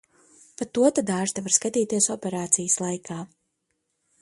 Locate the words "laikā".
2.87-3.19